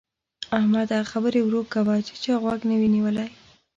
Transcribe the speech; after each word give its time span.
احمده! 0.57 0.99
خبرې 1.11 1.39
ورو 1.43 1.61
کوه 1.73 1.95
چې 2.07 2.13
چا 2.23 2.33
غوږ 2.41 2.59
نه 2.69 2.75
وي 2.79 2.89
نيولی. 2.95 3.27